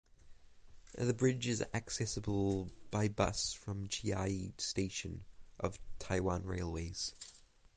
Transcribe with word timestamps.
The 0.97 1.13
bridge 1.13 1.45
is 1.45 1.63
accessible 1.75 2.71
by 2.89 3.07
bus 3.09 3.53
from 3.53 3.87
Chiayi 3.87 4.59
Station 4.59 5.23
of 5.59 5.77
Taiwan 5.99 6.43
Railways. 6.43 7.13